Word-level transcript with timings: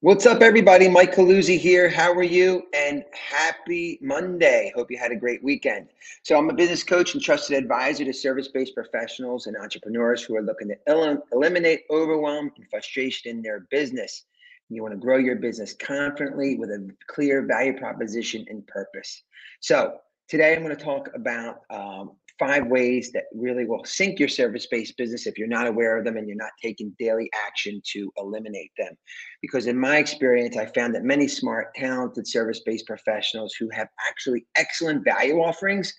What's 0.00 0.26
up, 0.26 0.42
everybody? 0.42 0.88
Mike 0.88 1.12
Coluzzi 1.12 1.58
here. 1.58 1.90
How 1.90 2.12
are 2.12 2.22
you? 2.22 2.68
And 2.72 3.04
happy 3.12 3.98
Monday. 4.00 4.72
Hope 4.76 4.92
you 4.92 4.96
had 4.96 5.10
a 5.10 5.16
great 5.16 5.42
weekend. 5.42 5.88
So, 6.22 6.38
I'm 6.38 6.48
a 6.48 6.54
business 6.54 6.84
coach 6.84 7.14
and 7.14 7.22
trusted 7.22 7.56
advisor 7.56 8.04
to 8.04 8.12
service 8.12 8.46
based 8.46 8.76
professionals 8.76 9.48
and 9.48 9.56
entrepreneurs 9.56 10.22
who 10.22 10.36
are 10.36 10.42
looking 10.42 10.68
to 10.68 10.76
el- 10.86 11.24
eliminate 11.32 11.80
overwhelm 11.90 12.52
and 12.56 12.66
frustration 12.70 13.28
in 13.28 13.42
their 13.42 13.66
business. 13.72 14.26
You 14.68 14.82
want 14.82 14.94
to 14.94 15.00
grow 15.00 15.16
your 15.16 15.34
business 15.34 15.72
confidently 15.72 16.56
with 16.56 16.70
a 16.70 16.88
clear 17.08 17.42
value 17.44 17.76
proposition 17.76 18.46
and 18.48 18.64
purpose. 18.68 19.24
So, 19.58 19.98
today 20.28 20.54
I'm 20.54 20.62
going 20.62 20.76
to 20.76 20.84
talk 20.84 21.10
about 21.16 21.62
um, 21.70 22.12
five 22.38 22.66
ways 22.66 23.10
that 23.12 23.24
really 23.34 23.64
will 23.64 23.84
sink 23.84 24.18
your 24.18 24.28
service 24.28 24.66
based 24.70 24.96
business 24.96 25.26
if 25.26 25.36
you're 25.36 25.48
not 25.48 25.66
aware 25.66 25.98
of 25.98 26.04
them 26.04 26.16
and 26.16 26.28
you're 26.28 26.36
not 26.36 26.52
taking 26.62 26.94
daily 26.98 27.28
action 27.46 27.80
to 27.92 28.12
eliminate 28.16 28.70
them. 28.78 28.94
Because 29.42 29.66
in 29.66 29.78
my 29.78 29.98
experience, 29.98 30.56
I 30.56 30.66
found 30.66 30.94
that 30.94 31.02
many 31.02 31.28
smart, 31.28 31.74
talented 31.74 32.26
service 32.26 32.60
based 32.64 32.86
professionals 32.86 33.54
who 33.54 33.68
have 33.72 33.88
actually 34.08 34.46
excellent 34.56 35.04
value 35.04 35.40
offerings. 35.40 35.92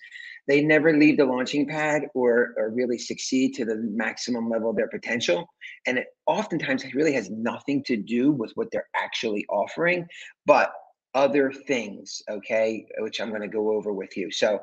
They 0.48 0.62
never 0.62 0.96
leave 0.96 1.18
the 1.18 1.26
launching 1.26 1.68
pad 1.68 2.06
or, 2.14 2.54
or 2.56 2.70
really 2.70 2.98
succeed 2.98 3.54
to 3.54 3.64
the 3.64 3.76
maximum 3.76 4.48
level 4.48 4.70
of 4.70 4.76
their 4.76 4.88
potential. 4.88 5.46
And 5.86 5.98
it 5.98 6.06
oftentimes 6.26 6.84
really 6.94 7.12
has 7.12 7.30
nothing 7.30 7.84
to 7.84 7.96
do 7.96 8.32
with 8.32 8.50
what 8.54 8.68
they're 8.72 8.88
actually 8.96 9.46
offering, 9.48 10.06
but 10.46 10.72
other 11.14 11.52
things, 11.52 12.22
okay, 12.30 12.86
which 12.98 13.20
I'm 13.20 13.30
going 13.30 13.42
to 13.42 13.48
go 13.48 13.72
over 13.72 13.92
with 13.92 14.16
you. 14.16 14.30
So, 14.30 14.60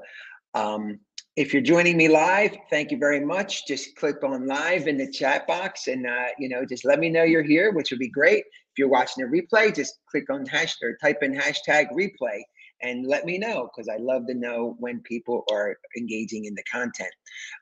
um, 0.54 1.00
if 1.38 1.54
you're 1.54 1.62
joining 1.62 1.96
me 1.96 2.08
live, 2.08 2.58
thank 2.72 2.90
you 2.90 2.98
very 2.98 3.24
much. 3.24 3.68
Just 3.68 3.96
click 3.96 4.24
on 4.24 4.48
live 4.48 4.88
in 4.88 4.98
the 4.98 5.10
chat 5.10 5.46
box 5.46 5.86
and, 5.86 6.08
uh, 6.08 6.30
you 6.40 6.50
know, 6.50 6.66
just 6.66 6.84
let 6.84 6.98
me 6.98 7.10
know 7.10 7.22
you're 7.22 7.44
here, 7.44 7.72
which 7.74 7.92
would 7.92 8.00
be 8.00 8.10
great. 8.10 8.40
If 8.40 8.80
you're 8.80 8.90
watching 8.90 9.24
a 9.24 9.28
replay, 9.28 9.74
just 9.74 10.00
click 10.10 10.32
on 10.32 10.48
hashtag 10.48 10.82
or 10.82 10.98
type 10.98 11.20
in 11.22 11.36
hashtag 11.36 11.90
replay 11.92 12.42
and 12.82 13.06
let 13.06 13.26
me 13.26 13.38
know 13.38 13.70
because 13.70 13.88
I 13.88 13.98
love 13.98 14.26
to 14.28 14.34
know 14.34 14.76
when 14.80 15.00
people 15.02 15.44
are 15.52 15.78
engaging 15.96 16.46
in 16.46 16.56
the 16.56 16.64
content. 16.64 17.14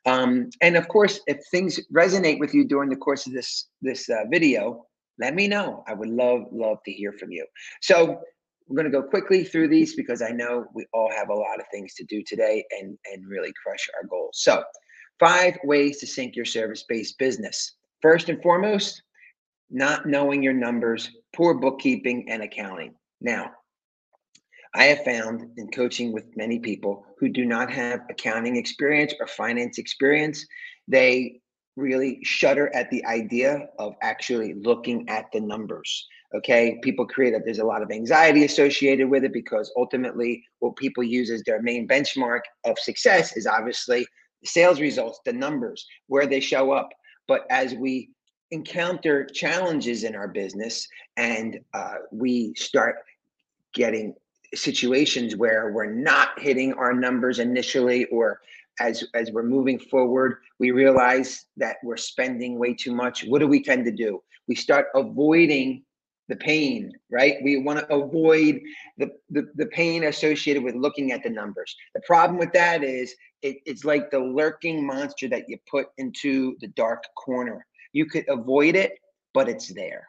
Um, 0.05 0.51
and 0.61 0.77
of 0.77 0.87
course, 0.87 1.19
if 1.27 1.45
things 1.51 1.77
resonate 1.93 2.39
with 2.39 2.53
you 2.53 2.65
during 2.65 2.89
the 2.89 2.95
course 2.95 3.27
of 3.27 3.33
this 3.33 3.67
this 3.81 4.09
uh, 4.09 4.23
video, 4.31 4.85
let 5.19 5.35
me 5.35 5.49
know. 5.49 5.83
I 5.85 5.95
would 5.95 6.09
love 6.09 6.43
love 6.53 6.77
to 6.85 6.93
hear 6.93 7.11
from 7.11 7.31
you. 7.31 7.45
So 7.81 8.21
we're 8.67 8.81
going 8.81 8.91
to 8.91 9.01
go 9.01 9.07
quickly 9.07 9.43
through 9.43 9.67
these 9.67 9.95
because 9.95 10.21
I 10.21 10.29
know 10.29 10.65
we 10.73 10.85
all 10.93 11.11
have 11.11 11.29
a 11.29 11.33
lot 11.33 11.59
of 11.59 11.65
things 11.71 11.93
to 11.95 12.03
do 12.05 12.23
today 12.23 12.65
and, 12.79 12.97
and 13.11 13.27
really 13.27 13.53
crush 13.61 13.87
our 13.95 14.07
goals. 14.07 14.39
So, 14.41 14.63
five 15.19 15.57
ways 15.63 15.99
to 15.99 16.07
sink 16.07 16.35
your 16.35 16.45
service 16.45 16.83
based 16.87 17.17
business. 17.17 17.75
First 18.01 18.29
and 18.29 18.41
foremost, 18.41 19.01
not 19.69 20.05
knowing 20.05 20.43
your 20.43 20.53
numbers, 20.53 21.09
poor 21.35 21.53
bookkeeping 21.53 22.29
and 22.29 22.43
accounting. 22.43 22.95
Now, 23.21 23.51
I 24.75 24.85
have 24.85 25.05
found 25.05 25.51
in 25.57 25.69
coaching 25.69 26.11
with 26.11 26.25
many 26.35 26.59
people 26.59 27.05
who 27.17 27.29
do 27.29 27.45
not 27.45 27.71
have 27.71 28.01
accounting 28.09 28.57
experience 28.57 29.13
or 29.19 29.27
finance 29.27 29.77
experience, 29.77 30.45
they 30.87 31.39
really 31.77 32.19
shudder 32.23 32.73
at 32.75 32.89
the 32.89 33.05
idea 33.05 33.67
of 33.79 33.95
actually 34.01 34.53
looking 34.53 35.07
at 35.09 35.25
the 35.31 35.39
numbers. 35.39 36.07
Okay, 36.35 36.79
people 36.83 37.05
create 37.05 37.31
that 37.31 37.45
there's 37.45 37.59
a 37.59 37.65
lot 37.65 37.81
of 37.81 37.91
anxiety 37.91 38.43
associated 38.43 39.09
with 39.09 39.23
it 39.23 39.31
because 39.31 39.71
ultimately, 39.77 40.43
what 40.59 40.75
people 40.75 41.03
use 41.03 41.29
as 41.29 41.43
their 41.43 41.61
main 41.61 41.87
benchmark 41.87 42.41
of 42.65 42.77
success 42.77 43.37
is 43.37 43.47
obviously 43.47 44.05
the 44.41 44.47
sales 44.47 44.81
results, 44.81 45.19
the 45.25 45.31
numbers, 45.31 45.87
where 46.07 46.27
they 46.27 46.41
show 46.41 46.71
up. 46.71 46.89
But 47.27 47.45
as 47.49 47.73
we 47.73 48.09
encounter 48.51 49.25
challenges 49.25 50.03
in 50.03 50.15
our 50.15 50.27
business 50.27 50.87
and 51.17 51.59
uh, 51.73 51.95
we 52.11 52.53
start 52.55 52.97
getting 53.73 54.13
situations 54.53 55.35
where 55.35 55.71
we're 55.71 55.91
not 55.91 56.39
hitting 56.39 56.73
our 56.73 56.93
numbers 56.93 57.39
initially 57.39 58.05
or 58.05 58.39
as 58.79 59.03
as 59.13 59.31
we're 59.31 59.43
moving 59.43 59.79
forward 59.79 60.37
we 60.59 60.71
realize 60.71 61.45
that 61.57 61.77
we're 61.83 61.97
spending 61.97 62.59
way 62.59 62.73
too 62.73 62.93
much 62.93 63.25
what 63.25 63.39
do 63.39 63.47
we 63.47 63.61
tend 63.61 63.83
to 63.83 63.91
do 63.91 64.21
we 64.47 64.55
start 64.55 64.87
avoiding 64.95 65.83
the 66.27 66.35
pain 66.37 66.91
right 67.11 67.35
we 67.43 67.57
want 67.57 67.79
to 67.79 67.93
avoid 67.93 68.59
the, 68.97 69.09
the 69.29 69.47
the 69.55 69.65
pain 69.67 70.05
associated 70.05 70.63
with 70.63 70.75
looking 70.75 71.11
at 71.11 71.23
the 71.23 71.29
numbers 71.29 71.75
the 71.93 72.01
problem 72.01 72.37
with 72.37 72.51
that 72.53 72.83
is 72.83 73.13
it, 73.41 73.57
it's 73.65 73.85
like 73.85 74.09
the 74.09 74.19
lurking 74.19 74.85
monster 74.85 75.27
that 75.27 75.47
you 75.47 75.57
put 75.69 75.87
into 75.97 76.55
the 76.61 76.67
dark 76.69 77.03
corner 77.15 77.65
you 77.93 78.05
could 78.05 78.25
avoid 78.29 78.75
it 78.75 78.93
but 79.33 79.47
it's 79.47 79.73
there 79.73 80.07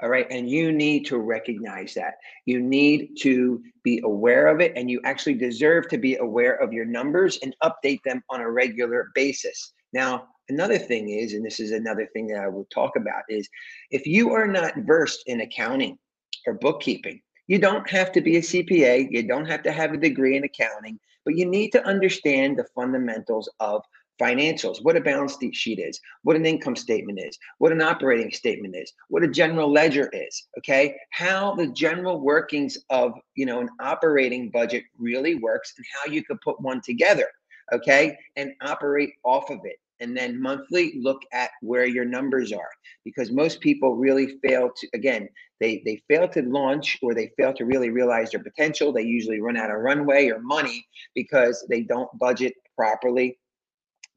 all 0.00 0.08
right. 0.08 0.26
And 0.30 0.48
you 0.48 0.70
need 0.70 1.06
to 1.06 1.18
recognize 1.18 1.94
that. 1.94 2.14
You 2.46 2.60
need 2.60 3.16
to 3.20 3.60
be 3.82 4.00
aware 4.04 4.46
of 4.46 4.60
it. 4.60 4.72
And 4.76 4.88
you 4.88 5.00
actually 5.04 5.34
deserve 5.34 5.88
to 5.88 5.98
be 5.98 6.16
aware 6.16 6.54
of 6.54 6.72
your 6.72 6.84
numbers 6.84 7.38
and 7.42 7.54
update 7.64 8.02
them 8.04 8.22
on 8.30 8.40
a 8.40 8.50
regular 8.50 9.10
basis. 9.14 9.72
Now, 9.92 10.28
another 10.48 10.78
thing 10.78 11.10
is, 11.10 11.32
and 11.34 11.44
this 11.44 11.60
is 11.60 11.72
another 11.72 12.06
thing 12.12 12.26
that 12.28 12.42
I 12.42 12.48
will 12.48 12.66
talk 12.72 12.96
about, 12.96 13.22
is 13.28 13.48
if 13.90 14.06
you 14.06 14.32
are 14.32 14.46
not 14.46 14.76
versed 14.78 15.24
in 15.26 15.40
accounting 15.40 15.98
or 16.46 16.54
bookkeeping, 16.54 17.20
you 17.46 17.58
don't 17.58 17.88
have 17.90 18.12
to 18.12 18.20
be 18.20 18.36
a 18.36 18.42
CPA, 18.42 19.08
you 19.10 19.26
don't 19.26 19.46
have 19.46 19.62
to 19.62 19.72
have 19.72 19.92
a 19.92 19.98
degree 19.98 20.36
in 20.36 20.44
accounting, 20.44 20.98
but 21.24 21.36
you 21.36 21.46
need 21.46 21.70
to 21.70 21.84
understand 21.86 22.58
the 22.58 22.66
fundamentals 22.74 23.50
of 23.60 23.82
financials, 24.20 24.82
what 24.82 24.96
a 24.96 25.00
balance 25.00 25.38
sheet 25.52 25.78
is, 25.78 26.00
what 26.22 26.36
an 26.36 26.44
income 26.44 26.76
statement 26.76 27.20
is, 27.20 27.38
what 27.58 27.72
an 27.72 27.80
operating 27.80 28.32
statement 28.32 28.74
is, 28.76 28.92
what 29.08 29.22
a 29.22 29.28
general 29.28 29.72
ledger 29.72 30.10
is, 30.12 30.48
okay? 30.58 30.96
How 31.10 31.54
the 31.54 31.68
general 31.68 32.20
workings 32.20 32.76
of, 32.90 33.12
you 33.34 33.46
know, 33.46 33.60
an 33.60 33.68
operating 33.80 34.50
budget 34.50 34.84
really 34.98 35.36
works 35.36 35.72
and 35.76 35.86
how 35.94 36.10
you 36.10 36.24
could 36.24 36.40
put 36.40 36.60
one 36.60 36.80
together, 36.80 37.28
okay? 37.72 38.18
And 38.36 38.52
operate 38.60 39.12
off 39.24 39.50
of 39.50 39.60
it. 39.64 39.76
And 40.00 40.16
then 40.16 40.40
monthly 40.40 40.94
look 41.00 41.22
at 41.32 41.50
where 41.60 41.86
your 41.86 42.04
numbers 42.04 42.52
are 42.52 42.70
because 43.04 43.30
most 43.30 43.60
people 43.60 43.96
really 43.96 44.38
fail 44.44 44.70
to 44.76 44.88
again, 44.94 45.28
they 45.60 45.82
they 45.84 46.02
fail 46.08 46.28
to 46.28 46.42
launch 46.42 46.98
or 47.02 47.14
they 47.14 47.32
fail 47.36 47.52
to 47.54 47.64
really 47.64 47.90
realize 47.90 48.30
their 48.30 48.42
potential. 48.42 48.92
They 48.92 49.02
usually 49.02 49.40
run 49.40 49.56
out 49.56 49.70
of 49.70 49.78
runway 49.78 50.28
or 50.28 50.40
money 50.40 50.86
because 51.14 51.66
they 51.68 51.82
don't 51.82 52.10
budget 52.18 52.54
properly 52.76 53.38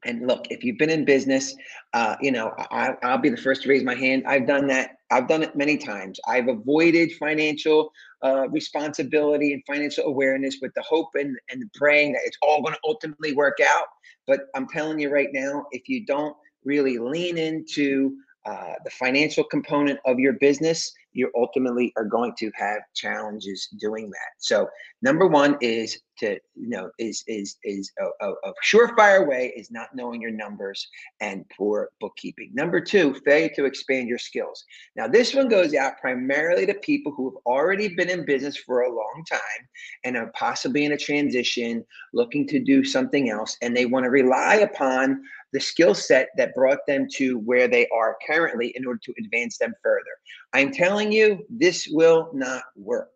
and 0.04 0.26
look, 0.26 0.46
if 0.50 0.64
you've 0.64 0.78
been 0.78 0.90
in 0.90 1.04
business, 1.04 1.54
uh, 1.92 2.16
you 2.20 2.32
know, 2.32 2.52
I, 2.58 2.94
i'll 3.02 3.18
be 3.18 3.28
the 3.28 3.36
first 3.36 3.62
to 3.62 3.68
raise 3.68 3.84
my 3.84 3.94
hand. 3.94 4.24
I've 4.26 4.46
done 4.46 4.66
that. 4.68 4.96
I've 5.10 5.28
done 5.28 5.42
it 5.42 5.56
many 5.56 5.76
times. 5.76 6.18
I've 6.26 6.48
avoided 6.48 7.12
financial 7.12 7.92
uh, 8.22 8.48
responsibility 8.48 9.52
and 9.52 9.62
financial 9.66 10.04
awareness 10.04 10.58
with 10.62 10.72
the 10.74 10.82
hope 10.82 11.08
and, 11.14 11.36
and 11.50 11.62
the 11.62 11.68
praying 11.74 12.12
that 12.12 12.22
it's 12.24 12.38
all 12.42 12.62
going 12.62 12.74
to 12.74 12.80
ultimately 12.86 13.34
work 13.34 13.58
out. 13.60 13.86
But 14.26 14.42
I'm 14.54 14.68
telling 14.68 15.00
you 15.00 15.12
right 15.12 15.30
now, 15.32 15.66
if 15.72 15.88
you 15.88 16.06
don't 16.06 16.36
really 16.64 16.98
lean 16.98 17.38
into 17.38 18.16
uh, 18.46 18.74
the 18.84 18.90
financial 18.90 19.44
component 19.44 19.98
of 20.04 20.18
your 20.18 20.34
business, 20.34 20.92
you 21.12 21.30
ultimately 21.36 21.92
are 21.96 22.04
going 22.04 22.34
to 22.38 22.50
have 22.54 22.80
challenges 22.94 23.68
doing 23.78 24.10
that. 24.10 24.32
So 24.38 24.68
number 25.02 25.26
one 25.26 25.56
is 25.60 26.00
to 26.18 26.38
you 26.54 26.68
know 26.68 26.90
is 26.98 27.24
is 27.26 27.56
is 27.64 27.90
a, 27.98 28.26
a, 28.26 28.30
a, 28.30 28.52
surefire 28.64 29.26
way 29.26 29.52
is 29.56 29.70
not 29.70 29.94
knowing 29.94 30.20
your 30.20 30.30
numbers 30.30 30.86
and 31.20 31.44
poor 31.56 31.90
bookkeeping. 32.00 32.50
Number 32.52 32.80
two, 32.80 33.14
failure 33.24 33.50
to 33.56 33.64
expand 33.64 34.08
your 34.08 34.18
skills. 34.18 34.64
Now 34.94 35.08
this 35.08 35.34
one 35.34 35.48
goes 35.48 35.74
out 35.74 35.98
primarily 36.00 36.66
to 36.66 36.74
people 36.74 37.12
who 37.12 37.30
have 37.30 37.38
already 37.46 37.88
been 37.88 38.10
in 38.10 38.24
business 38.24 38.56
for 38.56 38.82
a 38.82 38.94
long 38.94 39.24
time 39.28 39.40
and 40.04 40.16
are 40.16 40.30
possibly 40.34 40.84
in 40.84 40.92
a 40.92 40.98
transition, 40.98 41.84
looking 42.12 42.46
to 42.48 42.60
do 42.60 42.84
something 42.84 43.30
else, 43.30 43.56
and 43.62 43.76
they 43.76 43.86
want 43.86 44.04
to 44.04 44.10
rely 44.10 44.56
upon 44.56 45.22
the 45.52 45.60
skill 45.60 45.94
set 45.94 46.28
that 46.36 46.54
brought 46.54 46.86
them 46.86 47.06
to 47.14 47.38
where 47.38 47.68
they 47.68 47.86
are 47.88 48.16
currently 48.26 48.72
in 48.76 48.86
order 48.86 49.00
to 49.04 49.14
advance 49.18 49.58
them 49.58 49.74
further. 49.82 50.02
I'm 50.52 50.72
telling 50.72 51.12
you, 51.12 51.44
this 51.50 51.88
will 51.90 52.30
not 52.32 52.62
work. 52.76 53.12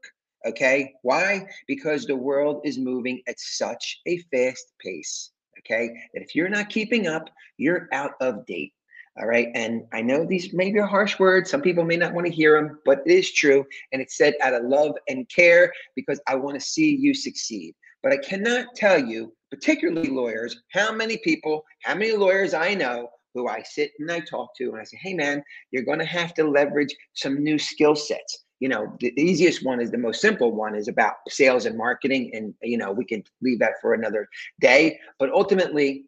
Okay. 0.47 0.93
Why? 1.03 1.47
Because 1.67 2.05
the 2.05 2.17
world 2.17 2.61
is 2.65 2.79
moving 2.79 3.21
at 3.27 3.39
such 3.39 4.01
a 4.07 4.19
fast 4.33 4.73
pace. 4.81 5.31
Okay. 5.59 5.89
That 6.15 6.23
if 6.23 6.35
you're 6.35 6.49
not 6.49 6.69
keeping 6.69 7.07
up, 7.07 7.29
you're 7.57 7.89
out 7.93 8.13
of 8.21 8.47
date. 8.47 8.73
All 9.19 9.27
right. 9.27 9.49
And 9.55 9.85
I 9.93 10.03
know 10.03 10.27
these 10.27 10.53
may 10.53 10.71
be 10.71 10.79
harsh 10.79 11.19
words. 11.19 11.51
Some 11.51 11.63
people 11.63 11.85
may 11.85 11.97
not 11.97 12.13
want 12.13 12.27
to 12.27 12.33
hear 12.33 12.61
them, 12.61 12.79
but 12.85 13.01
it 13.07 13.13
is 13.13 13.33
true. 13.33 13.65
And 13.93 14.03
it's 14.03 14.17
said 14.17 14.35
out 14.43 14.55
of 14.55 14.65
love 14.65 14.93
and 15.09 15.29
care 15.29 15.73
because 15.97 16.21
I 16.29 16.35
want 16.37 16.61
to 16.61 16.65
see 16.65 16.95
you 16.95 17.15
succeed. 17.15 17.75
But 18.07 18.13
I 18.13 18.19
cannot 18.19 18.77
tell 18.77 19.05
you 19.05 19.35
particularly 19.51 20.11
lawyers, 20.11 20.63
how 20.71 20.93
many 20.93 21.17
people, 21.17 21.65
how 21.83 21.97
many 21.97 22.13
lawyers 22.13 22.55
I 22.55 22.73
know 22.73 23.09
who 23.35 23.49
I 23.49 23.63
sit 23.63 23.91
and 23.99 24.09
I 24.09 24.21
talk 24.21 24.57
to 24.59 24.71
and 24.71 24.81
I 24.81 24.85
say, 24.85 24.97
hey 25.03 25.13
man, 25.13 25.43
you're 25.73 25.83
going 25.83 25.99
to 25.99 26.05
have 26.05 26.33
to 26.35 26.49
leverage 26.49 26.95
some 27.15 27.43
new 27.43 27.59
skill 27.59 27.97
sets. 27.97 28.45
You 28.61 28.69
know, 28.69 28.97
the 29.01 29.13
easiest 29.21 29.65
one 29.65 29.81
is 29.81 29.91
the 29.91 29.99
most 29.99 30.21
simple 30.21 30.53
one 30.53 30.77
is 30.77 30.87
about 30.87 31.15
sales 31.29 31.67
and 31.67 31.77
marketing. 31.77 32.31
And, 32.33 32.55
you 32.63 32.79
know, 32.79 32.93
we 32.93 33.05
can 33.05 33.25
leave 33.43 33.59
that 33.59 33.81
for 33.83 33.95
another 33.95 34.29
day. 34.61 35.01
But 35.19 35.33
ultimately, 35.33 36.05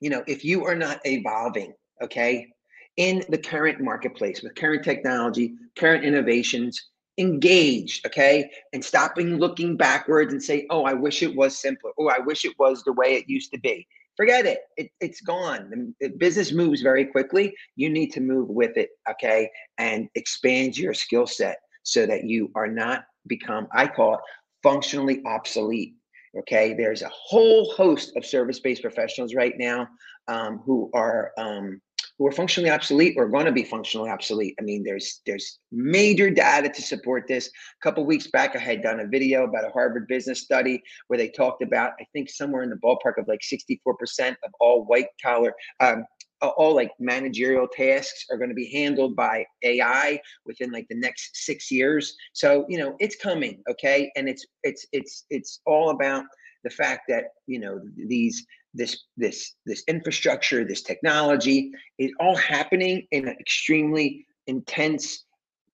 you 0.00 0.08
know, 0.08 0.24
if 0.26 0.46
you 0.46 0.64
are 0.64 0.76
not 0.76 0.98
evolving, 1.04 1.74
okay, 2.02 2.48
in 2.96 3.22
the 3.28 3.36
current 3.36 3.82
marketplace 3.82 4.40
with 4.42 4.54
current 4.54 4.82
technology, 4.82 5.56
current 5.76 6.06
innovations, 6.06 6.88
engaged, 7.18 8.06
okay? 8.06 8.50
And 8.72 8.84
stopping 8.84 9.38
looking 9.38 9.76
backwards 9.76 10.32
and 10.32 10.42
say, 10.42 10.66
oh, 10.70 10.84
I 10.84 10.94
wish 10.94 11.22
it 11.22 11.34
was 11.34 11.58
simpler. 11.58 11.90
Oh, 11.98 12.08
I 12.08 12.18
wish 12.20 12.44
it 12.44 12.54
was 12.58 12.82
the 12.84 12.92
way 12.92 13.14
it 13.14 13.28
used 13.28 13.52
to 13.52 13.58
be. 13.58 13.86
Forget 14.16 14.46
it. 14.46 14.60
it 14.76 14.90
it's 15.00 15.20
gone. 15.20 15.94
The, 16.00 16.08
the 16.08 16.16
business 16.16 16.52
moves 16.52 16.80
very 16.80 17.04
quickly. 17.04 17.54
You 17.76 17.90
need 17.90 18.12
to 18.12 18.20
move 18.20 18.48
with 18.48 18.76
it, 18.76 18.90
okay? 19.10 19.50
And 19.78 20.08
expand 20.14 20.76
your 20.76 20.94
skill 20.94 21.26
set 21.26 21.58
so 21.82 22.06
that 22.06 22.24
you 22.24 22.50
are 22.54 22.68
not 22.68 23.04
become, 23.26 23.68
I 23.72 23.86
call 23.86 24.14
it 24.14 24.20
functionally 24.62 25.22
obsolete. 25.26 25.94
Okay, 26.40 26.74
there's 26.74 27.02
a 27.02 27.10
whole 27.12 27.72
host 27.72 28.12
of 28.16 28.24
service-based 28.24 28.82
professionals 28.82 29.34
right 29.34 29.54
now 29.56 29.88
um, 30.28 30.58
who 30.58 30.90
are 30.92 31.32
um, 31.38 31.80
who 32.18 32.26
are 32.26 32.32
functionally 32.32 32.70
obsolete 32.70 33.14
or 33.16 33.28
going 33.28 33.46
to 33.46 33.52
be 33.52 33.62
functionally 33.62 34.10
obsolete. 34.10 34.54
I 34.58 34.62
mean, 34.62 34.82
there's 34.82 35.20
there's 35.24 35.60
major 35.70 36.30
data 36.30 36.68
to 36.68 36.82
support 36.82 37.26
this. 37.28 37.46
A 37.46 37.82
couple 37.82 38.04
weeks 38.04 38.26
back, 38.26 38.56
I 38.56 38.58
had 38.58 38.82
done 38.82 39.00
a 39.00 39.06
video 39.06 39.44
about 39.44 39.64
a 39.64 39.70
Harvard 39.70 40.08
business 40.08 40.40
study 40.40 40.82
where 41.06 41.18
they 41.18 41.28
talked 41.28 41.62
about, 41.62 41.92
I 42.00 42.06
think, 42.12 42.28
somewhere 42.28 42.62
in 42.62 42.70
the 42.70 42.76
ballpark 42.76 43.18
of 43.18 43.28
like 43.28 43.40
64% 43.40 44.30
of 44.30 44.50
all 44.60 44.84
white 44.84 45.08
collar, 45.22 45.54
um, 45.80 46.04
all 46.40 46.74
like 46.74 46.90
managerial 46.98 47.66
tasks 47.68 48.26
are 48.30 48.38
going 48.38 48.50
to 48.50 48.54
be 48.54 48.70
handled 48.70 49.16
by 49.16 49.44
AI 49.62 50.20
within 50.44 50.70
like 50.70 50.86
the 50.88 50.96
next 50.96 51.30
six 51.44 51.70
years. 51.70 52.16
So 52.32 52.66
you 52.68 52.78
know, 52.78 52.96
it's 52.98 53.16
coming, 53.16 53.62
okay, 53.70 54.10
and 54.16 54.28
it's 54.28 54.44
it's 54.64 54.86
it's 54.92 55.24
it's 55.30 55.60
all 55.66 55.90
about 55.90 56.24
the 56.64 56.70
fact 56.70 57.02
that 57.08 57.24
you 57.46 57.58
know 57.58 57.80
these 57.96 58.46
this 58.74 59.04
this 59.16 59.54
this 59.66 59.82
infrastructure, 59.88 60.64
this 60.64 60.82
technology 60.82 61.70
is 61.98 62.12
all 62.20 62.36
happening 62.36 63.06
in 63.10 63.28
an 63.28 63.36
extremely 63.40 64.26
intense, 64.46 65.24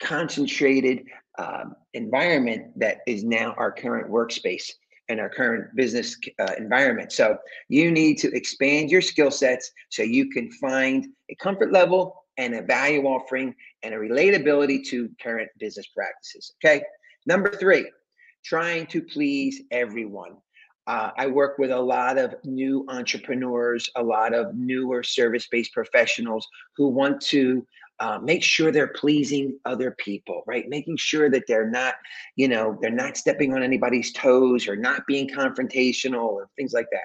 concentrated 0.01 1.05
um, 1.39 1.75
environment 1.95 2.79
that 2.79 2.99
is 3.07 3.25
now 3.25 3.55
our 3.59 3.73
current 3.73 4.11
workspace 4.11 4.71
and 5.09 5.21
our 5.21 5.29
current 5.29 5.75
business 5.77 6.17
uh, 6.39 6.53
environment. 6.57 7.13
So 7.13 7.37
you 7.69 7.91
need 7.91 8.17
to 8.19 8.35
expand 8.35 8.91
your 8.91 9.03
skill 9.03 9.31
sets 9.31 9.71
so 9.91 10.03
you 10.03 10.31
can 10.31 10.51
find 10.53 11.07
a 11.31 11.35
comfort 11.37 11.73
level 11.73 12.25
and 12.39 12.55
a 12.55 12.63
value 12.63 13.05
offering 13.05 13.55
and 13.83 13.95
a 13.95 13.99
relatability 13.99 14.85
to 14.87 15.11
current 15.23 15.51
business 15.59 15.87
practices. 15.89 16.55
Okay. 16.65 16.83
Number 17.27 17.51
three, 17.51 17.91
trying 18.45 18.87
to 18.87 19.03
please 19.03 19.63
everyone. 19.71 20.37
Uh, 20.87 21.11
I 21.17 21.27
work 21.29 21.59
with 21.59 21.71
a 21.71 21.81
lot 21.81 22.19
of 22.19 22.35
new 22.45 22.85
entrepreneurs, 22.89 23.89
a 23.97 24.03
lot 24.03 24.35
of 24.35 24.55
newer 24.55 25.03
service 25.03 25.47
based 25.51 25.73
professionals 25.73 26.47
who 26.77 26.89
want 26.89 27.21
to 27.23 27.67
uh, 28.01 28.19
make 28.19 28.43
sure 28.43 28.71
they're 28.71 28.89
pleasing 28.89 29.59
other 29.65 29.93
people, 29.93 30.43
right? 30.47 30.69
Making 30.69 30.97
sure 30.97 31.31
that 31.31 31.45
they're 31.47 31.71
not, 31.71 31.95
you 32.37 32.49
know, 32.49 32.77
they're 32.83 32.91
not 32.91 33.17
stepping 33.17 33.55
on 33.55 33.63
anybody's 33.63 34.13
toes 34.13 34.69
or 34.69 34.77
not 34.77 35.07
being 35.07 35.29
confrontational 35.29 36.25
or 36.25 36.49
things 36.57 36.73
like 36.73 36.89
that. 36.93 37.05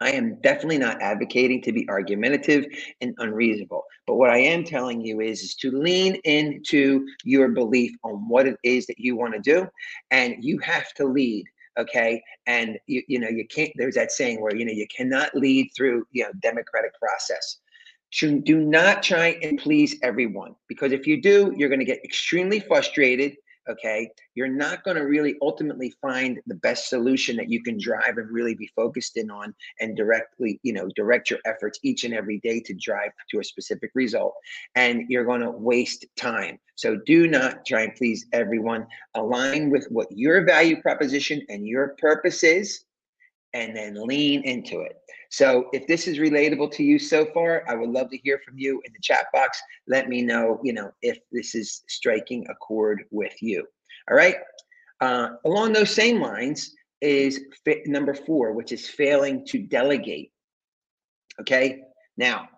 I 0.00 0.10
am 0.10 0.40
definitely 0.42 0.78
not 0.78 1.00
advocating 1.00 1.62
to 1.62 1.72
be 1.72 1.88
argumentative 1.88 2.66
and 3.00 3.14
unreasonable. 3.18 3.84
But 4.06 4.16
what 4.16 4.30
I 4.30 4.38
am 4.38 4.64
telling 4.64 5.00
you 5.00 5.20
is, 5.20 5.42
is 5.42 5.54
to 5.56 5.70
lean 5.70 6.16
into 6.24 7.06
your 7.24 7.48
belief 7.48 7.92
on 8.02 8.28
what 8.28 8.46
it 8.46 8.58
is 8.64 8.86
that 8.86 8.98
you 8.98 9.16
want 9.16 9.34
to 9.34 9.40
do. 9.40 9.66
And 10.10 10.42
you 10.42 10.58
have 10.58 10.92
to 10.94 11.06
lead 11.06 11.46
okay? 11.78 12.22
And 12.46 12.78
you, 12.86 13.02
you 13.08 13.18
know 13.18 13.28
you 13.28 13.46
can't 13.46 13.70
there's 13.76 13.94
that 13.94 14.12
saying 14.12 14.40
where 14.40 14.54
you 14.54 14.64
know 14.64 14.72
you 14.72 14.86
cannot 14.94 15.34
lead 15.34 15.70
through 15.76 16.06
you 16.12 16.24
know 16.24 16.30
democratic 16.40 16.92
process. 16.98 17.58
Do 18.20 18.60
not 18.60 19.02
try 19.02 19.38
and 19.42 19.58
please 19.58 19.96
everyone 20.02 20.54
because 20.68 20.92
if 20.92 21.04
you 21.06 21.20
do 21.20 21.52
you're 21.56 21.68
going 21.68 21.80
to 21.80 21.84
get 21.84 22.04
extremely 22.04 22.60
frustrated 22.60 23.36
okay? 23.68 24.10
You're 24.34 24.48
not 24.48 24.84
going 24.84 24.96
to 24.96 25.04
really 25.04 25.36
ultimately 25.42 25.94
find 26.00 26.40
the 26.46 26.54
best 26.54 26.88
solution 26.88 27.36
that 27.36 27.50
you 27.50 27.62
can 27.62 27.78
drive 27.78 28.18
and 28.18 28.30
really 28.30 28.54
be 28.54 28.70
focused 28.74 29.16
in 29.16 29.30
on 29.30 29.54
and 29.80 29.96
directly 29.96 30.60
you 30.62 30.72
know 30.72 30.88
direct 30.96 31.30
your 31.30 31.40
efforts 31.44 31.78
each 31.82 32.04
and 32.04 32.14
every 32.14 32.40
day 32.40 32.60
to 32.60 32.74
drive 32.74 33.10
to 33.30 33.40
a 33.40 33.44
specific 33.44 33.90
result. 33.94 34.34
And 34.74 35.06
you're 35.08 35.24
going 35.24 35.42
to 35.42 35.50
waste 35.50 36.06
time. 36.16 36.58
So 36.76 36.96
do 37.06 37.26
not 37.26 37.64
try 37.66 37.82
and 37.82 37.94
please 37.94 38.26
everyone. 38.32 38.86
Align 39.14 39.70
with 39.70 39.86
what 39.90 40.08
your 40.10 40.44
value 40.44 40.80
proposition 40.80 41.42
and 41.48 41.66
your 41.66 41.96
purpose 41.98 42.42
is 42.42 42.84
and 43.52 43.76
then 43.76 43.94
lean 43.94 44.42
into 44.42 44.80
it 44.80 44.96
so 45.34 45.68
if 45.72 45.88
this 45.88 46.06
is 46.06 46.18
relatable 46.18 46.70
to 46.74 46.84
you 46.84 46.96
so 46.96 47.26
far, 47.34 47.64
I 47.68 47.74
would 47.74 47.90
love 47.90 48.08
to 48.10 48.16
hear 48.18 48.40
from 48.44 48.56
you 48.56 48.80
in 48.84 48.92
the 48.92 49.00
chat 49.02 49.26
box. 49.32 49.60
Let 49.88 50.08
me 50.08 50.22
know, 50.22 50.60
you 50.62 50.72
know, 50.72 50.92
if 51.02 51.18
this 51.32 51.56
is 51.56 51.82
striking 51.88 52.46
a 52.48 52.54
chord 52.54 53.02
with 53.10 53.34
you. 53.42 53.66
All 54.08 54.16
right. 54.16 54.36
Uh, 55.00 55.30
along 55.44 55.72
those 55.72 55.90
same 55.90 56.20
lines 56.20 56.72
is 57.00 57.40
number 57.84 58.14
four, 58.14 58.52
which 58.52 58.70
is 58.70 58.88
failing 58.88 59.44
to 59.46 59.58
delegate. 59.58 60.30
Okay. 61.40 61.82
Now, 62.16 62.48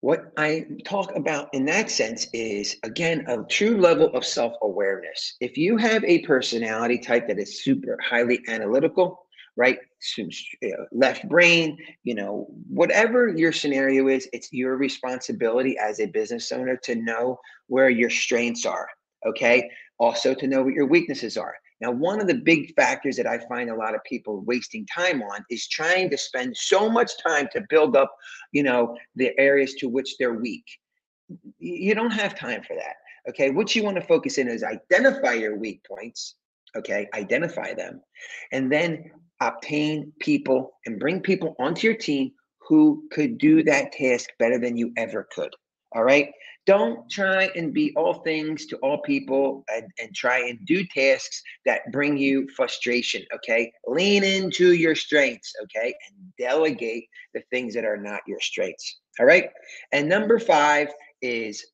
what 0.00 0.32
I 0.38 0.64
talk 0.86 1.14
about 1.14 1.52
in 1.52 1.66
that 1.66 1.90
sense 1.90 2.26
is, 2.32 2.76
again, 2.84 3.26
a 3.28 3.42
true 3.42 3.78
level 3.78 4.06
of 4.16 4.24
self 4.24 4.54
awareness. 4.62 5.36
If 5.42 5.58
you 5.58 5.76
have 5.76 6.02
a 6.04 6.20
personality 6.20 6.96
type 6.96 7.28
that 7.28 7.38
is 7.38 7.62
super 7.62 7.98
highly 8.02 8.40
analytical, 8.48 9.26
right? 9.56 9.78
Left 10.92 11.28
brain, 11.28 11.78
you 12.04 12.14
know, 12.14 12.46
whatever 12.68 13.28
your 13.28 13.52
scenario 13.52 14.08
is, 14.08 14.28
it's 14.32 14.52
your 14.52 14.76
responsibility 14.76 15.76
as 15.78 16.00
a 16.00 16.06
business 16.06 16.52
owner 16.52 16.76
to 16.84 16.94
know 16.94 17.38
where 17.68 17.90
your 17.90 18.10
strengths 18.10 18.64
are. 18.66 18.88
Okay. 19.26 19.70
Also, 19.98 20.34
to 20.34 20.46
know 20.46 20.62
what 20.62 20.74
your 20.74 20.86
weaknesses 20.86 21.36
are. 21.36 21.54
Now, 21.80 21.90
one 21.90 22.20
of 22.20 22.26
the 22.26 22.34
big 22.34 22.74
factors 22.74 23.16
that 23.16 23.26
I 23.26 23.38
find 23.48 23.70
a 23.70 23.74
lot 23.74 23.94
of 23.94 24.04
people 24.04 24.42
wasting 24.42 24.86
time 24.86 25.22
on 25.22 25.44
is 25.50 25.68
trying 25.68 26.08
to 26.10 26.18
spend 26.18 26.56
so 26.56 26.88
much 26.88 27.10
time 27.26 27.48
to 27.52 27.66
build 27.68 27.96
up, 27.96 28.14
you 28.52 28.62
know, 28.62 28.96
the 29.14 29.38
areas 29.38 29.74
to 29.74 29.88
which 29.88 30.16
they're 30.18 30.34
weak. 30.34 30.64
You 31.58 31.94
don't 31.94 32.12
have 32.12 32.34
time 32.34 32.62
for 32.62 32.76
that. 32.76 32.96
Okay. 33.28 33.50
What 33.50 33.74
you 33.74 33.82
want 33.82 33.96
to 33.96 34.02
focus 34.02 34.38
in 34.38 34.48
is 34.48 34.62
identify 34.62 35.32
your 35.32 35.56
weak 35.56 35.82
points. 35.84 36.36
Okay. 36.76 37.08
Identify 37.14 37.74
them. 37.74 38.00
And 38.52 38.70
then 38.70 39.10
obtain 39.40 40.12
people 40.20 40.72
and 40.86 40.98
bring 40.98 41.20
people 41.20 41.54
onto 41.58 41.86
your 41.86 41.96
team 41.96 42.32
who 42.68 43.04
could 43.12 43.38
do 43.38 43.62
that 43.62 43.92
task 43.92 44.30
better 44.38 44.58
than 44.58 44.76
you 44.76 44.92
ever 44.96 45.28
could. 45.32 45.50
All 45.94 46.04
right. 46.04 46.30
Don't 46.66 47.08
try 47.08 47.48
and 47.54 47.72
be 47.72 47.92
all 47.96 48.14
things 48.14 48.66
to 48.66 48.76
all 48.78 49.00
people 49.02 49.64
and, 49.72 49.86
and 50.00 50.12
try 50.14 50.40
and 50.40 50.58
do 50.66 50.84
tasks 50.92 51.40
that 51.64 51.82
bring 51.92 52.16
you 52.16 52.48
frustration. 52.56 53.22
Okay. 53.32 53.72
Lean 53.86 54.24
into 54.24 54.72
your 54.72 54.96
strengths. 54.96 55.54
Okay. 55.62 55.94
And 56.08 56.32
delegate 56.38 57.04
the 57.34 57.42
things 57.50 57.72
that 57.74 57.84
are 57.84 57.96
not 57.96 58.20
your 58.26 58.40
strengths. 58.40 58.98
All 59.20 59.26
right. 59.26 59.50
And 59.92 60.08
number 60.08 60.40
five 60.40 60.88
is 61.22 61.64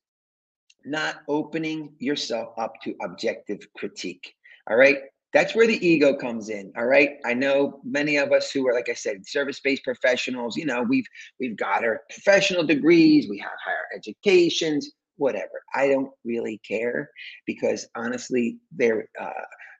not 0.85 1.21
opening 1.27 1.93
yourself 1.97 2.53
up 2.57 2.73
to 2.83 2.95
objective 3.01 3.67
critique. 3.75 4.35
All 4.69 4.77
right. 4.77 4.99
That's 5.33 5.55
where 5.55 5.67
the 5.67 5.85
ego 5.85 6.15
comes 6.15 6.49
in. 6.49 6.71
All 6.77 6.85
right. 6.85 7.17
I 7.25 7.33
know 7.33 7.81
many 7.83 8.17
of 8.17 8.31
us 8.31 8.51
who 8.51 8.67
are, 8.67 8.73
like 8.73 8.89
I 8.89 8.93
said, 8.93 9.27
service-based 9.27 9.83
professionals, 9.83 10.55
you 10.55 10.65
know, 10.65 10.83
we've 10.83 11.07
we've 11.39 11.57
got 11.57 11.83
our 11.83 12.01
professional 12.09 12.63
degrees, 12.63 13.27
we 13.29 13.39
have 13.39 13.51
higher 13.65 13.87
educations, 13.95 14.91
whatever. 15.17 15.63
I 15.73 15.87
don't 15.87 16.11
really 16.23 16.61
care 16.67 17.09
because 17.45 17.87
honestly, 17.95 18.57
they're 18.71 19.07
uh, 19.19 19.31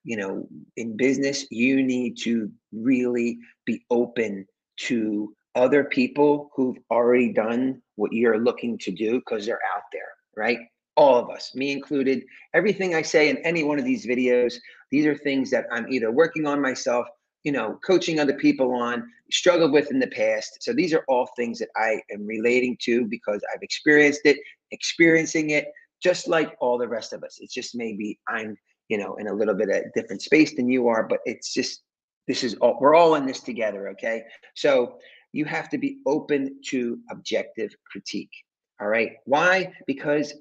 you 0.03 0.17
know, 0.17 0.47
in 0.75 0.97
business, 0.97 1.45
you 1.49 1.81
need 1.81 2.17
to 2.23 2.51
really 2.73 3.39
be 3.65 3.85
open 3.89 4.45
to 4.77 5.33
other 5.55 5.83
people 5.83 6.49
who've 6.55 6.77
already 6.91 7.31
done 7.31 7.81
what 7.95 8.11
you're 8.11 8.43
looking 8.43 8.77
to 8.79 8.91
do 8.91 9.19
because 9.19 9.45
they're 9.45 9.61
out 9.75 9.83
there, 9.91 10.09
right? 10.35 10.59
All 10.95 11.17
of 11.17 11.29
us, 11.29 11.55
me 11.55 11.71
included. 11.71 12.25
Everything 12.53 12.95
I 12.95 13.01
say 13.01 13.29
in 13.29 13.37
any 13.37 13.63
one 13.63 13.79
of 13.79 13.85
these 13.85 14.05
videos, 14.05 14.55
these 14.91 15.05
are 15.05 15.17
things 15.17 15.49
that 15.51 15.65
I'm 15.71 15.91
either 15.91 16.11
working 16.11 16.45
on 16.45 16.61
myself, 16.61 17.07
you 17.43 17.51
know, 17.51 17.79
coaching 17.85 18.19
other 18.19 18.33
people 18.33 18.73
on, 18.73 19.09
struggled 19.31 19.71
with 19.71 19.91
in 19.91 19.99
the 19.99 20.07
past. 20.07 20.57
So 20.61 20.73
these 20.73 20.93
are 20.93 21.03
all 21.07 21.27
things 21.35 21.59
that 21.59 21.69
I 21.75 22.01
am 22.11 22.25
relating 22.25 22.77
to 22.83 23.05
because 23.05 23.41
I've 23.53 23.63
experienced 23.63 24.21
it, 24.25 24.37
experiencing 24.71 25.51
it, 25.51 25.65
just 26.01 26.27
like 26.27 26.55
all 26.59 26.77
the 26.77 26.87
rest 26.87 27.13
of 27.13 27.23
us. 27.23 27.39
It's 27.41 27.53
just 27.53 27.75
maybe 27.75 28.19
I'm, 28.27 28.55
you 28.89 28.97
know, 28.97 29.15
in 29.15 29.27
a 29.27 29.33
little 29.33 29.55
bit 29.55 29.69
of 29.69 29.93
different 29.95 30.21
space 30.21 30.55
than 30.55 30.69
you 30.69 30.87
are, 30.87 31.03
but 31.07 31.19
it's 31.25 31.53
just 31.53 31.81
this 32.27 32.43
is 32.43 32.53
all 32.55 32.77
we're 32.79 32.95
all 32.95 33.15
in 33.15 33.25
this 33.25 33.41
together, 33.41 33.89
okay? 33.89 34.23
So 34.55 34.97
you 35.33 35.45
have 35.45 35.69
to 35.69 35.77
be 35.77 35.97
open 36.05 36.59
to 36.67 36.99
objective 37.09 37.75
critique. 37.91 38.31
All 38.79 38.87
right. 38.87 39.13
Why? 39.25 39.73
Because 39.87 40.33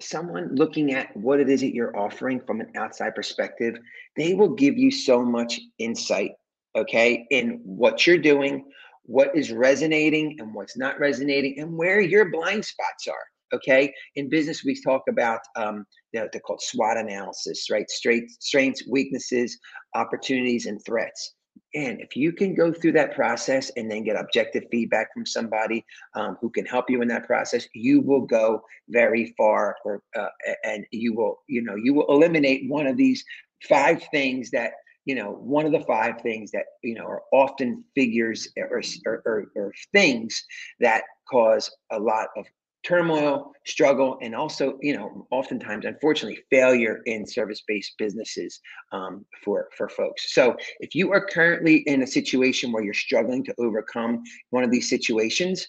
someone 0.00 0.54
looking 0.54 0.92
at 0.92 1.16
what 1.16 1.40
it 1.40 1.48
is 1.48 1.60
that 1.60 1.74
you're 1.74 1.96
offering 1.96 2.40
from 2.46 2.60
an 2.60 2.70
outside 2.76 3.14
perspective, 3.14 3.76
they 4.16 4.34
will 4.34 4.54
give 4.54 4.76
you 4.76 4.90
so 4.90 5.24
much 5.24 5.60
insight, 5.78 6.32
okay, 6.76 7.26
in 7.30 7.60
what 7.64 8.06
you're 8.06 8.18
doing, 8.18 8.64
what 9.04 9.34
is 9.34 9.52
resonating 9.52 10.36
and 10.38 10.54
what's 10.54 10.76
not 10.76 10.98
resonating 10.98 11.58
and 11.58 11.76
where 11.76 12.00
your 12.00 12.30
blind 12.30 12.64
spots 12.64 13.06
are 13.08 13.24
okay? 13.52 13.92
In 14.16 14.28
business 14.28 14.64
we 14.64 14.80
talk 14.80 15.02
about 15.08 15.40
um, 15.56 15.84
they're, 16.12 16.28
they're 16.32 16.40
called 16.40 16.60
swot 16.62 16.96
analysis 16.96 17.68
right? 17.70 17.88
Straight 17.90 18.30
strengths 18.30 18.86
weaknesses 18.88 19.58
opportunities 19.94 20.66
and 20.66 20.80
threats 20.84 21.34
and 21.74 22.00
if 22.00 22.16
you 22.16 22.32
can 22.32 22.54
go 22.54 22.72
through 22.72 22.92
that 22.92 23.14
process 23.14 23.70
and 23.76 23.90
then 23.90 24.04
get 24.04 24.16
objective 24.16 24.64
feedback 24.70 25.12
from 25.12 25.26
somebody 25.26 25.84
um, 26.14 26.36
who 26.40 26.50
can 26.50 26.64
help 26.64 26.88
you 26.88 27.02
in 27.02 27.08
that 27.08 27.26
process 27.26 27.66
you 27.74 28.00
will 28.00 28.22
go 28.22 28.62
very 28.88 29.34
far 29.36 29.76
or 29.84 30.02
uh, 30.18 30.28
and 30.64 30.86
you 30.90 31.14
will 31.14 31.40
you 31.48 31.62
know 31.62 31.74
you 31.74 31.94
will 31.94 32.06
eliminate 32.08 32.68
one 32.68 32.86
of 32.86 32.96
these 32.96 33.24
five 33.68 34.02
things 34.10 34.50
that 34.50 34.72
you 35.04 35.14
know 35.14 35.32
one 35.32 35.66
of 35.66 35.72
the 35.72 35.80
five 35.80 36.20
things 36.20 36.50
that 36.50 36.64
you 36.82 36.94
know 36.94 37.06
are 37.06 37.22
often 37.32 37.82
figures 37.94 38.48
or, 38.56 38.82
or, 39.06 39.22
or, 39.24 39.46
or 39.54 39.74
things 39.92 40.44
that 40.80 41.02
cause 41.30 41.70
a 41.90 41.98
lot 41.98 42.28
of 42.36 42.44
turmoil, 42.84 43.52
struggle, 43.66 44.18
and 44.22 44.34
also, 44.34 44.78
you 44.80 44.96
know, 44.96 45.26
oftentimes, 45.30 45.84
unfortunately, 45.84 46.40
failure 46.50 47.00
in 47.06 47.26
service-based 47.26 47.94
businesses 47.98 48.60
um, 48.92 49.24
for 49.44 49.68
for 49.76 49.88
folks. 49.88 50.34
So, 50.34 50.56
if 50.80 50.94
you 50.94 51.12
are 51.12 51.24
currently 51.24 51.78
in 51.86 52.02
a 52.02 52.06
situation 52.06 52.72
where 52.72 52.82
you're 52.82 52.94
struggling 52.94 53.44
to 53.44 53.54
overcome 53.58 54.22
one 54.50 54.64
of 54.64 54.70
these 54.70 54.88
situations, 54.88 55.66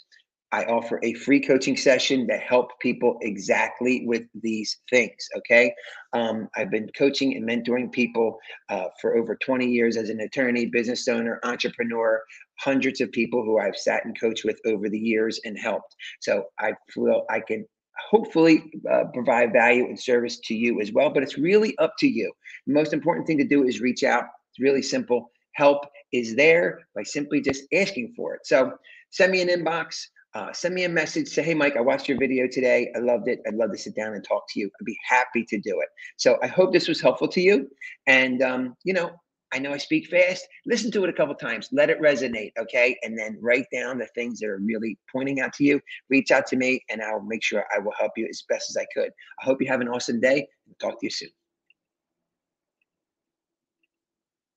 I 0.52 0.64
offer 0.66 1.00
a 1.04 1.14
free 1.14 1.40
coaching 1.40 1.78
session 1.78 2.26
that 2.28 2.42
help 2.42 2.72
people 2.80 3.18
exactly 3.22 4.04
with 4.06 4.24
these 4.42 4.80
things. 4.90 5.28
Okay. 5.38 5.74
Um, 6.14 6.50
I've 6.56 6.72
been 6.72 6.90
coaching 6.98 7.36
and 7.36 7.48
mentoring 7.48 7.92
people 7.92 8.38
uh, 8.70 8.86
for 9.00 9.16
over 9.16 9.36
20 9.36 9.68
years 9.68 9.96
as 9.96 10.10
an 10.10 10.22
attorney, 10.22 10.66
business 10.66 11.08
owner, 11.08 11.40
entrepreneur, 11.44 12.22
hundreds 12.60 13.00
of 13.00 13.12
people 13.12 13.44
who 13.44 13.60
I've 13.60 13.76
sat 13.76 14.06
and 14.06 14.20
coached 14.20 14.44
with 14.44 14.60
over 14.66 14.90
the 14.90 14.98
years 14.98 15.40
and 15.46 15.58
helped. 15.58 15.96
So 16.20 16.46
I 16.60 16.74
feel 16.90 17.26
I 17.30 17.42
can 17.42 17.66
hopefully 18.10 18.72
uh, 18.92 19.04
provide 19.14 19.54
value 19.54 19.86
and 19.86 20.00
service 20.00 20.40
to 20.46 20.56
you 20.56 20.82
as 20.82 20.92
well, 20.92 21.10
but 21.12 21.22
it's 21.22 21.38
really 21.38 21.78
up 21.78 21.94
to 22.00 22.08
you. 22.08 22.32
The 22.66 22.74
most 22.74 22.94
important 22.94 23.28
thing 23.28 23.38
to 23.38 23.48
do 23.48 23.66
is 23.66 23.82
reach 23.82 24.04
out. 24.04 24.24
It's 24.52 24.60
really 24.60 24.82
simple. 24.82 25.30
Help 25.54 25.86
is 26.12 26.36
there 26.36 26.80
by 26.96 27.04
simply 27.04 27.42
just 27.42 27.64
asking 27.74 28.14
for 28.16 28.34
it. 28.34 28.42
So 28.46 28.72
send 29.12 29.32
me 29.32 29.42
an 29.42 29.50
inbox 29.50 29.98
uh, 30.40 30.54
send 30.54 30.74
me 30.74 30.86
a 30.86 30.90
message. 30.90 31.28
Say, 31.28 31.44
hey, 31.44 31.54
Mike, 31.54 31.76
I 31.76 31.82
watched 31.82 32.08
your 32.08 32.18
video 32.18 32.48
today. 32.48 32.92
I 32.96 33.00
loved 33.00 33.28
it. 33.28 33.40
I'd 33.46 33.56
love 33.56 33.72
to 33.72 33.78
sit 33.78 33.96
down 33.96 34.14
and 34.14 34.24
talk 34.24 34.44
to 34.50 34.60
you. 34.60 34.68
I'd 34.68 34.86
be 34.86 34.98
happy 35.08 35.44
to 35.46 35.60
do 35.60 35.82
it. 35.82 35.90
So 36.18 36.38
I 36.42 36.48
hope 36.48 36.72
this 36.72 36.88
was 36.88 37.02
helpful 37.02 37.28
to 37.28 37.42
you. 37.42 37.70
And, 38.08 38.42
um, 38.42 38.76
you 38.86 38.94
know, 38.94 39.12
I 39.52 39.60
know 39.60 39.74
I 39.74 39.78
speak 39.78 40.08
fast. 40.08 40.48
Listen 40.66 40.92
to 40.92 41.04
it 41.04 41.10
a 41.10 41.14
couple 41.14 41.36
times. 41.36 41.68
Let 41.72 41.90
it 41.90 42.00
resonate, 42.00 42.52
okay? 42.58 42.98
And 43.02 43.18
then 43.18 43.38
write 43.42 43.66
down 43.74 43.98
the 43.98 44.08
things 44.16 44.40
that 44.40 44.48
are 44.48 44.60
really 44.60 44.98
pointing 45.12 45.42
out 45.42 45.54
to 45.54 45.64
you. 45.64 45.82
Reach 46.10 46.32
out 46.32 46.46
to 46.48 46.56
me, 46.56 46.84
and 46.90 47.02
I'll 47.02 47.22
make 47.22 47.44
sure 47.44 47.66
I 47.76 47.80
will 47.80 47.94
help 48.00 48.12
you 48.16 48.28
as 48.30 48.44
best 48.48 48.70
as 48.70 48.78
I 48.78 48.86
could. 48.94 49.10
I 49.42 49.46
hope 49.46 49.62
you 49.62 49.68
have 49.68 49.82
an 49.82 49.90
awesome 49.90 50.22
day. 50.22 50.48
Talk 50.80 51.00
to 51.00 51.06
you 51.06 51.10
soon. 51.10 51.30